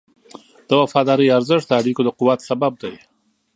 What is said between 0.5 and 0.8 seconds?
د